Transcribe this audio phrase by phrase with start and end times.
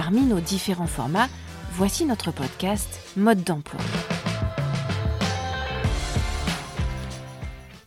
[0.00, 1.28] Parmi nos différents formats,
[1.72, 3.80] voici notre podcast Mode d'emploi.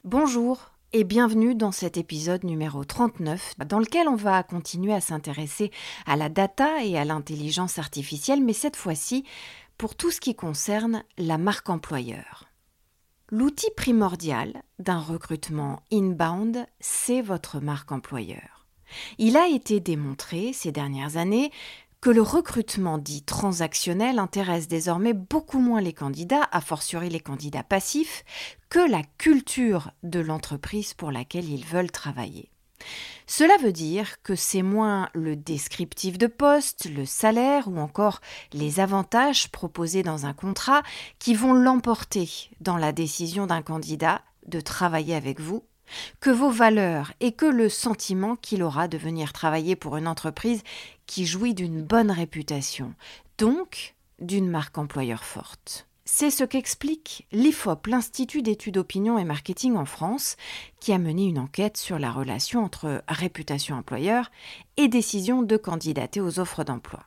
[0.03, 5.71] Bonjour et bienvenue dans cet épisode numéro 39 dans lequel on va continuer à s'intéresser
[6.05, 9.23] à la data et à l'intelligence artificielle, mais cette fois-ci
[9.77, 12.49] pour tout ce qui concerne la marque employeur.
[13.29, 18.61] L'outil primordial d'un recrutement inbound, c'est votre marque employeur.
[19.17, 21.51] Il a été démontré ces dernières années
[22.01, 27.63] que le recrutement dit transactionnel intéresse désormais beaucoup moins les candidats, a fortiori les candidats
[27.63, 28.25] passifs,
[28.69, 32.49] que la culture de l'entreprise pour laquelle ils veulent travailler.
[33.27, 38.19] Cela veut dire que c'est moins le descriptif de poste, le salaire ou encore
[38.51, 40.81] les avantages proposés dans un contrat
[41.19, 45.63] qui vont l'emporter dans la décision d'un candidat de travailler avec vous
[46.19, 50.63] que vos valeurs et que le sentiment qu'il aura de venir travailler pour une entreprise
[51.11, 52.93] qui jouit d'une bonne réputation,
[53.37, 55.89] donc d'une marque employeur forte.
[56.05, 60.37] C'est ce qu'explique l'IFOP, l'Institut d'études opinion et marketing en France,
[60.79, 64.31] qui a mené une enquête sur la relation entre réputation employeur
[64.77, 67.01] et décision de candidater aux offres d'emploi.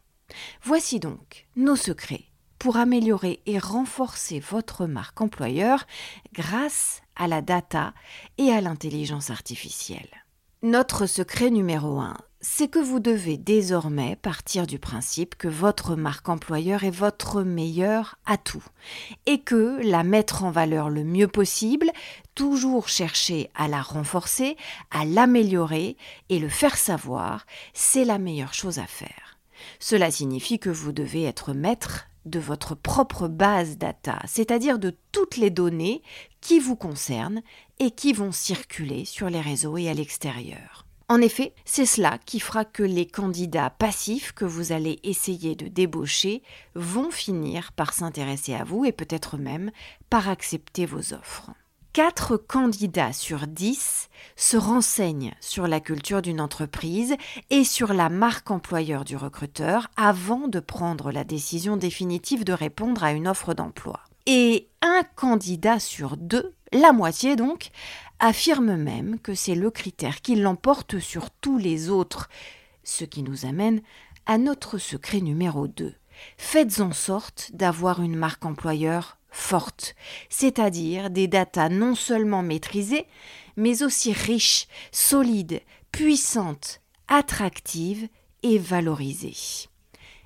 [0.62, 2.26] Voici donc nos secrets
[2.58, 5.86] pour améliorer et renforcer votre marque employeur
[6.34, 7.94] grâce à la data
[8.36, 10.24] et à l'intelligence artificielle.
[10.62, 12.16] Notre secret numéro 1,
[12.46, 18.18] c'est que vous devez désormais partir du principe que votre marque employeur est votre meilleur
[18.26, 18.62] atout
[19.24, 21.90] et que la mettre en valeur le mieux possible,
[22.34, 24.58] toujours chercher à la renforcer,
[24.90, 25.96] à l'améliorer
[26.28, 29.38] et le faire savoir, c'est la meilleure chose à faire.
[29.80, 35.38] Cela signifie que vous devez être maître de votre propre base data, c'est-à-dire de toutes
[35.38, 36.02] les données
[36.42, 37.40] qui vous concernent
[37.78, 40.83] et qui vont circuler sur les réseaux et à l'extérieur.
[41.08, 45.68] En effet, c'est cela qui fera que les candidats passifs que vous allez essayer de
[45.68, 46.42] débaucher
[46.74, 49.70] vont finir par s'intéresser à vous et peut-être même
[50.08, 51.50] par accepter vos offres.
[51.92, 57.14] 4 candidats sur 10 se renseignent sur la culture d'une entreprise
[57.50, 63.04] et sur la marque employeur du recruteur avant de prendre la décision définitive de répondre
[63.04, 64.00] à une offre d'emploi.
[64.26, 67.70] Et un candidat sur deux, la moitié donc,
[68.18, 72.28] affirme même que c'est le critère qui l'emporte sur tous les autres,
[72.82, 73.82] ce qui nous amène
[74.26, 75.94] à notre secret numéro 2.
[76.36, 79.94] Faites en sorte d'avoir une marque employeur forte,
[80.28, 83.06] c'est-à-dire des datas non seulement maîtrisées,
[83.56, 85.60] mais aussi riches, solides,
[85.90, 88.08] puissantes, attractives
[88.42, 89.68] et valorisées.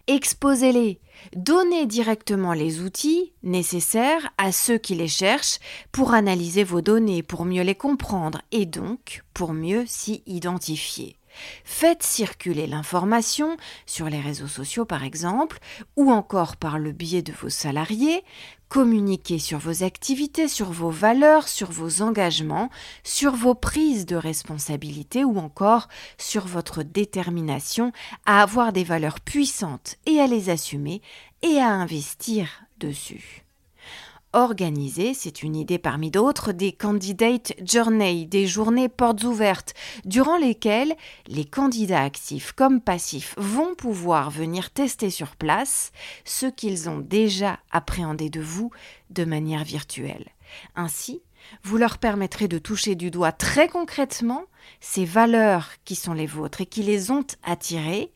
[0.06, 1.00] Exposez-les,
[1.34, 5.58] donnez directement les outils nécessaires à ceux qui les cherchent
[5.92, 11.17] pour analyser vos données, pour mieux les comprendre et donc pour mieux s'y identifier.
[11.64, 13.56] Faites circuler l'information
[13.86, 15.58] sur les réseaux sociaux par exemple,
[15.96, 18.24] ou encore par le biais de vos salariés,
[18.68, 22.70] communiquez sur vos activités, sur vos valeurs, sur vos engagements,
[23.02, 25.88] sur vos prises de responsabilité ou encore
[26.18, 27.92] sur votre détermination
[28.26, 31.02] à avoir des valeurs puissantes et à les assumer
[31.42, 33.47] et à investir dessus
[34.32, 39.74] organiser, c'est une idée parmi d'autres, des candidate journey, des journées portes ouvertes,
[40.04, 40.94] durant lesquelles
[41.26, 45.92] les candidats actifs comme passifs vont pouvoir venir tester sur place
[46.24, 48.70] ce qu'ils ont déjà appréhendé de vous
[49.10, 50.26] de manière virtuelle.
[50.76, 51.22] Ainsi,
[51.62, 54.44] vous leur permettrez de toucher du doigt très concrètement
[54.80, 58.12] ces valeurs qui sont les vôtres et qui les ont attirées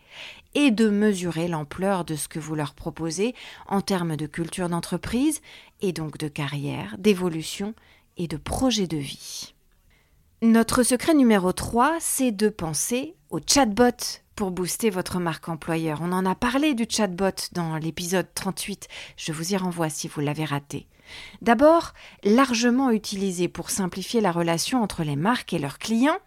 [0.55, 3.35] et de mesurer l'ampleur de ce que vous leur proposez
[3.69, 5.41] en termes de culture d'entreprise
[5.83, 7.75] et donc de carrière, d'évolution
[8.17, 9.55] et de projet de vie.
[10.41, 16.01] Notre secret numéro 3, c'est de penser au chatbot pour booster votre marque employeur.
[16.03, 20.21] On en a parlé du chatbot dans l'épisode 38, je vous y renvoie si vous
[20.21, 20.87] l'avez raté.
[21.43, 21.93] D'abord,
[22.25, 26.19] largement utilisé pour simplifier la relation entre les marques et leurs clients,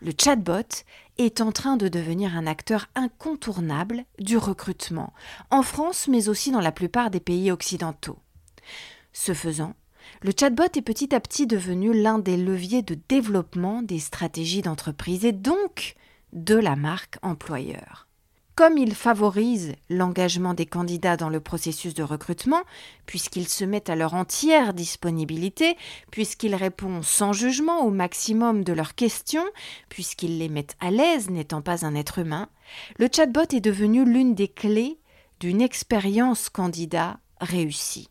[0.00, 0.84] le chatbot
[1.18, 5.12] est en train de devenir un acteur incontournable du recrutement,
[5.50, 8.18] en France mais aussi dans la plupart des pays occidentaux.
[9.12, 9.74] Ce faisant,
[10.22, 15.24] le chatbot est petit à petit devenu l'un des leviers de développement des stratégies d'entreprise
[15.24, 15.94] et donc
[16.32, 18.06] de la marque employeur.
[18.60, 22.60] comme il favorise l'engagement des candidats dans le processus de recrutement,
[23.06, 25.78] puisqu'il se met à leur entière disponibilité,
[26.10, 29.46] puisqu'il répond sans jugement au maximum de leurs questions,
[29.88, 32.50] puisqu'il les met à l'aise n'étant pas un être humain,
[32.98, 34.98] le chatbot est devenu l'une des clés
[35.40, 38.09] d'une expérience candidat réussie.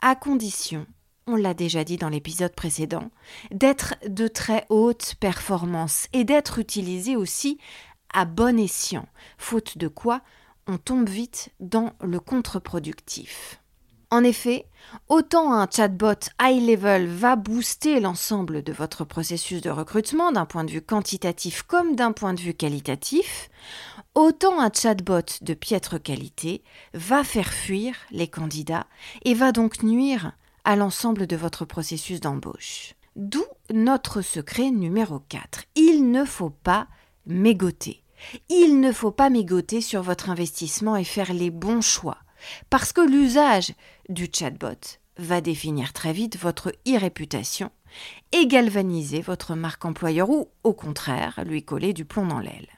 [0.00, 0.86] À condition
[1.28, 3.10] on l'a déjà dit dans l'épisode précédent,
[3.50, 7.58] d'être de très haute performance et d'être utilisé aussi
[8.14, 9.06] à bon escient,
[9.36, 10.22] faute de quoi
[10.66, 13.60] on tombe vite dans le contre-productif.
[14.10, 14.64] En effet,
[15.08, 20.64] autant un chatbot high level va booster l'ensemble de votre processus de recrutement d'un point
[20.64, 23.50] de vue quantitatif comme d'un point de vue qualitatif,
[24.18, 28.88] autant un chatbot de piètre qualité va faire fuir les candidats
[29.24, 30.32] et va donc nuire
[30.64, 32.94] à l'ensemble de votre processus d'embauche.
[33.14, 35.66] D'où notre secret numéro 4.
[35.76, 36.88] Il ne faut pas
[37.26, 38.02] mégoter.
[38.48, 42.18] Il ne faut pas mégoter sur votre investissement et faire les bons choix,
[42.70, 43.72] parce que l'usage
[44.08, 47.70] du chatbot va définir très vite votre e-réputation
[48.32, 52.77] et galvaniser votre marque employeur ou, au contraire, lui coller du plomb dans l'aile.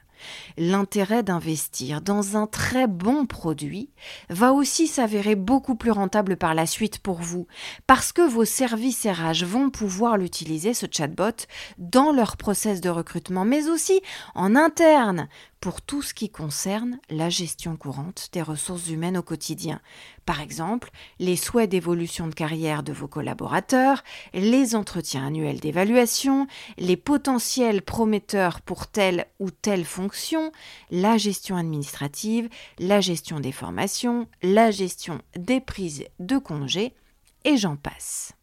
[0.57, 3.89] L'intérêt d'investir dans un très bon produit
[4.29, 7.47] va aussi s'avérer beaucoup plus rentable par la suite pour vous,
[7.87, 11.45] parce que vos services RH vont pouvoir l'utiliser, ce chatbot,
[11.77, 14.01] dans leur process de recrutement, mais aussi
[14.35, 15.27] en interne,
[15.61, 19.79] pour tout ce qui concerne la gestion courante des ressources humaines au quotidien.
[20.25, 24.03] Par exemple, les souhaits d'évolution de carrière de vos collaborateurs,
[24.33, 26.47] les entretiens annuels d'évaluation,
[26.79, 30.51] les potentiels prometteurs pour telle ou telle fonction,
[30.89, 32.49] la gestion administrative,
[32.79, 36.95] la gestion des formations, la gestion des prises de congés,
[37.45, 38.33] et j'en passe.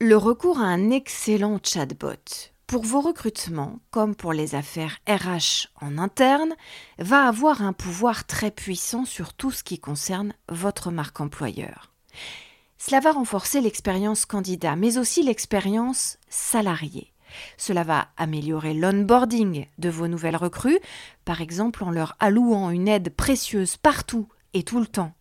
[0.00, 5.98] Le recours à un excellent chatbot pour vos recrutements, comme pour les affaires RH en
[5.98, 6.54] interne,
[6.98, 11.92] va avoir un pouvoir très puissant sur tout ce qui concerne votre marque employeur.
[12.78, 17.12] Cela va renforcer l'expérience candidat, mais aussi l'expérience salariée.
[17.56, 20.78] Cela va améliorer l'onboarding de vos nouvelles recrues,
[21.24, 25.12] par exemple en leur allouant une aide précieuse partout et tout le temps.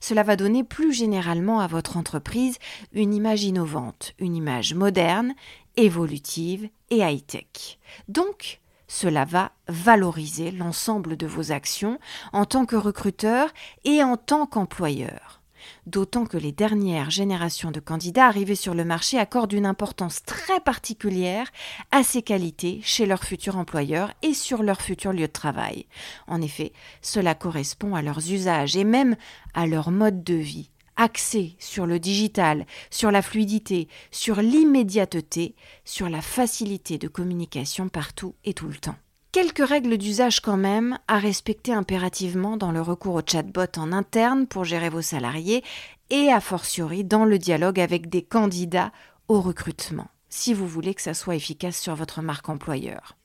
[0.00, 2.58] Cela va donner plus généralement à votre entreprise
[2.92, 5.34] une image innovante, une image moderne
[5.76, 7.78] évolutive et high-tech.
[8.08, 11.98] Donc, cela va valoriser l'ensemble de vos actions
[12.32, 13.50] en tant que recruteur
[13.84, 15.42] et en tant qu'employeur.
[15.86, 20.60] D'autant que les dernières générations de candidats arrivés sur le marché accordent une importance très
[20.60, 21.50] particulière
[21.90, 25.86] à ces qualités chez leur futur employeur et sur leur futur lieu de travail.
[26.26, 26.72] En effet,
[27.02, 29.16] cela correspond à leurs usages et même
[29.54, 35.54] à leur mode de vie axé sur le digital, sur la fluidité, sur l'immédiateté,
[35.84, 38.96] sur la facilité de communication partout et tout le temps.
[39.36, 44.46] Quelques règles d'usage quand même à respecter impérativement dans le recours au chatbot en interne
[44.46, 45.62] pour gérer vos salariés
[46.08, 48.92] et a fortiori dans le dialogue avec des candidats
[49.28, 53.18] au recrutement, si vous voulez que ça soit efficace sur votre marque employeur.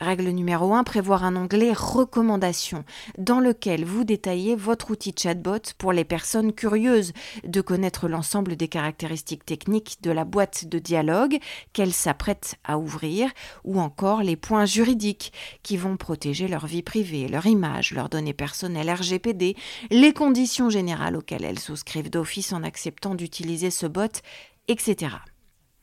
[0.00, 2.84] Règle numéro 1, prévoir un onglet Recommandations
[3.18, 7.12] dans lequel vous détaillez votre outil chatbot pour les personnes curieuses
[7.44, 11.36] de connaître l'ensemble des caractéristiques techniques de la boîte de dialogue
[11.74, 13.30] qu'elle s'apprête à ouvrir
[13.64, 18.32] ou encore les points juridiques qui vont protéger leur vie privée, leur image, leurs données
[18.32, 19.54] personnelles RGPD,
[19.90, 24.22] les conditions générales auxquelles elles souscrivent d'office en acceptant d'utiliser ce bot,
[24.66, 25.16] etc.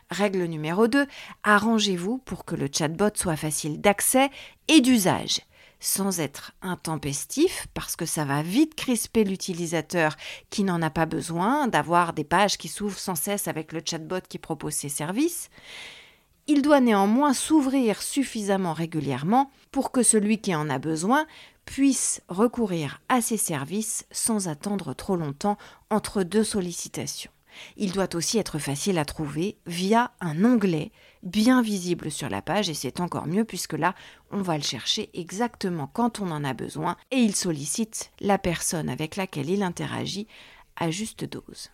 [0.09, 1.05] Règle numéro 2,
[1.43, 4.29] arrangez-vous pour que le chatbot soit facile d'accès
[4.67, 5.41] et d'usage
[5.79, 10.15] sans être intempestif, parce que ça va vite crisper l'utilisateur
[10.49, 14.21] qui n'en a pas besoin d'avoir des pages qui s'ouvrent sans cesse avec le chatbot
[14.27, 15.49] qui propose ses services.
[16.47, 21.27] Il doit néanmoins s'ouvrir suffisamment régulièrement pour que celui qui en a besoin
[21.65, 25.57] puisse recourir à ses services sans attendre trop longtemps
[25.89, 27.31] entre deux sollicitations.
[27.75, 30.91] Il doit aussi être facile à trouver via un onglet
[31.23, 33.95] bien visible sur la page et c'est encore mieux puisque là,
[34.31, 38.89] on va le chercher exactement quand on en a besoin et il sollicite la personne
[38.89, 40.27] avec laquelle il interagit
[40.75, 41.71] à juste dose.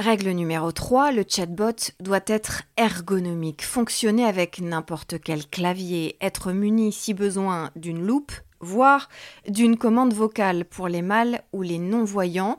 [0.00, 6.90] Règle numéro 3, le chatbot doit être ergonomique, fonctionner avec n'importe quel clavier, être muni
[6.90, 9.10] si besoin d'une loupe, voire
[9.46, 12.56] d'une commande vocale pour les mâles ou les non-voyants,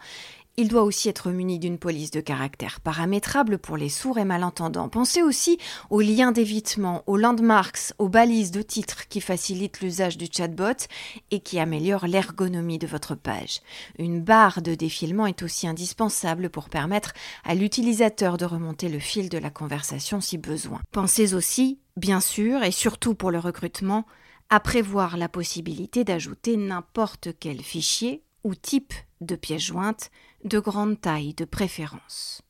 [0.57, 4.89] il doit aussi être muni d'une police de caractère paramétrable pour les sourds et malentendants.
[4.89, 5.57] Pensez aussi
[5.89, 10.87] aux liens d'évitement, aux landmarks, aux balises de titres qui facilitent l'usage du chatbot
[11.31, 13.61] et qui améliorent l'ergonomie de votre page.
[13.97, 19.29] Une barre de défilement est aussi indispensable pour permettre à l'utilisateur de remonter le fil
[19.29, 20.81] de la conversation si besoin.
[20.91, 24.05] Pensez aussi, bien sûr, et surtout pour le recrutement,
[24.49, 30.11] à prévoir la possibilité d'ajouter n'importe quel fichier ou type de pièce jointe
[30.43, 32.41] de grande taille de préférence.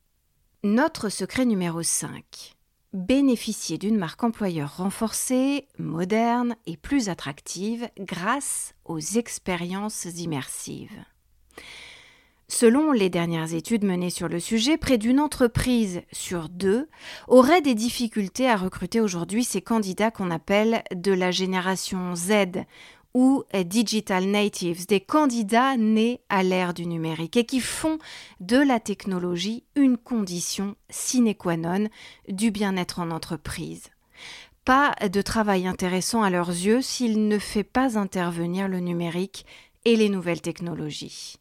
[0.64, 2.54] Notre secret numéro 5.
[2.92, 11.04] Bénéficier d'une marque employeur renforcée, moderne et plus attractive grâce aux expériences immersives.
[12.48, 16.86] Selon les dernières études menées sur le sujet, près d'une entreprise sur deux
[17.26, 22.66] aurait des difficultés à recruter aujourd'hui ces candidats qu'on appelle de la génération Z
[23.14, 27.98] ou digital natives, des candidats nés à l'ère du numérique et qui font
[28.40, 31.88] de la technologie une condition sine qua non
[32.28, 33.90] du bien-être en entreprise.
[34.64, 39.44] Pas de travail intéressant à leurs yeux s'il ne fait pas intervenir le numérique
[39.84, 41.36] et les nouvelles technologies.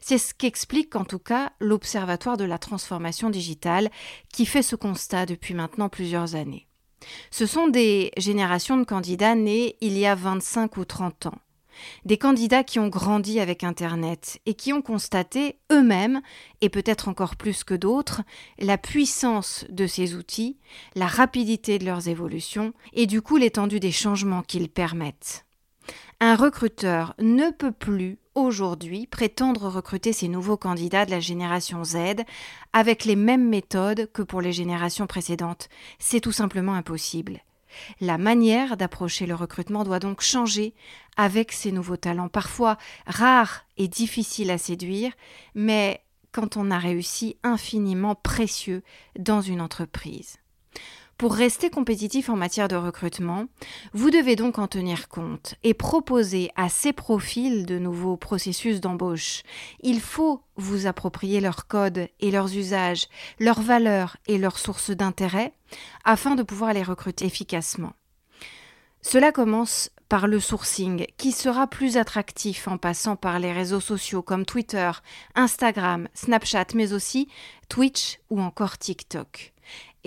[0.00, 3.90] C'est ce qu'explique en tout cas l'Observatoire de la transformation digitale
[4.32, 6.66] qui fait ce constat depuis maintenant plusieurs années.
[7.30, 11.38] Ce sont des générations de candidats nés il y a 25 ou 30 ans.
[12.04, 16.22] Des candidats qui ont grandi avec Internet et qui ont constaté eux-mêmes,
[16.60, 18.22] et peut-être encore plus que d'autres,
[18.58, 20.56] la puissance de ces outils,
[20.94, 25.44] la rapidité de leurs évolutions et du coup l'étendue des changements qu'ils permettent.
[26.20, 32.24] Un recruteur ne peut plus aujourd'hui prétendre recruter ces nouveaux candidats de la génération Z
[32.72, 35.68] avec les mêmes méthodes que pour les générations précédentes.
[35.98, 37.40] C'est tout simplement impossible.
[38.00, 40.74] La manière d'approcher le recrutement doit donc changer
[41.18, 45.12] avec ces nouveaux talents, parfois rares et difficiles à séduire,
[45.54, 48.82] mais quand on a réussi infiniment précieux
[49.18, 50.38] dans une entreprise.
[51.18, 53.46] Pour rester compétitif en matière de recrutement,
[53.94, 59.42] vous devez donc en tenir compte et proposer à ces profils de nouveaux processus d'embauche.
[59.80, 63.06] Il faut vous approprier leurs codes et leurs usages,
[63.40, 65.54] leurs valeurs et leurs sources d'intérêt
[66.04, 67.94] afin de pouvoir les recruter efficacement.
[69.00, 74.20] Cela commence par le sourcing, qui sera plus attractif en passant par les réseaux sociaux
[74.20, 74.90] comme Twitter,
[75.34, 77.26] Instagram, Snapchat, mais aussi
[77.70, 79.54] Twitch ou encore TikTok.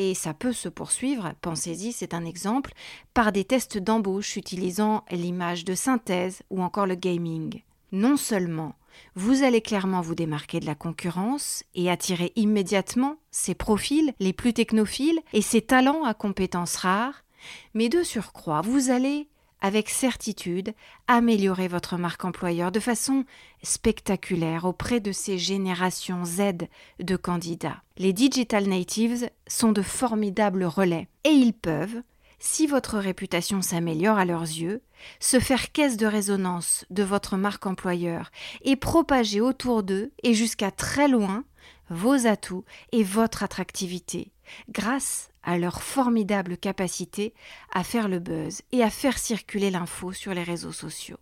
[0.02, 2.72] Et ça peut se poursuivre, pensez-y, c'est un exemple,
[3.14, 7.64] par des tests d'embauche utilisant l'image de synthèse ou encore le gaming.
[7.92, 8.76] Non seulement
[9.16, 14.54] vous allez clairement vous démarquer de la concurrence et attirer immédiatement ces profils les plus
[14.54, 17.26] technophiles et ces talents à compétences rares,
[17.74, 19.28] mais de surcroît, vous allez
[19.62, 20.74] avec certitude,
[21.08, 23.26] améliorer votre marque employeur de façon
[23.64, 26.68] spectaculaire auprès de ces générations Z
[27.00, 27.82] de candidats.
[27.98, 32.02] Les digital natives sont de formidables relais et ils peuvent,
[32.40, 34.82] si votre réputation s'améliore à leurs yeux,
[35.20, 40.72] se faire caisse de résonance de votre marque employeur et propager autour d'eux et jusqu'à
[40.72, 41.44] très loin
[41.90, 44.32] vos atouts et votre attractivité
[44.70, 47.34] grâce à leur formidable capacité
[47.72, 51.20] à faire le buzz et à faire circuler l'info sur les réseaux sociaux.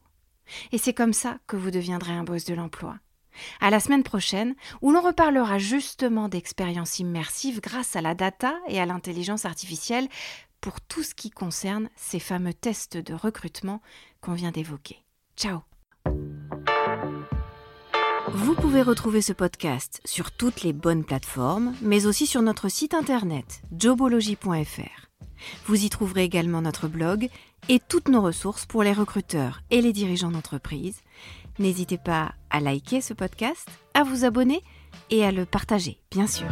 [0.72, 2.98] Et c'est comme ça que vous deviendrez un boss de l'emploi.
[3.62, 8.80] À la semaine prochaine, où l'on reparlera justement d'expériences immersives grâce à la data et
[8.80, 10.08] à l'intelligence artificielle
[10.60, 13.82] pour tout ce qui concerne ces fameux tests de recrutement
[14.22, 15.04] qu'on vient d'évoquer.
[15.36, 15.62] Ciao
[18.34, 22.94] vous pouvez retrouver ce podcast sur toutes les bonnes plateformes, mais aussi sur notre site
[22.94, 25.08] internet jobology.fr.
[25.66, 27.30] Vous y trouverez également notre blog
[27.70, 31.02] et toutes nos ressources pour les recruteurs et les dirigeants d'entreprise.
[31.60, 34.62] N'hésitez pas à liker ce podcast, à vous abonner
[35.10, 36.48] et à le partager, bien sûr.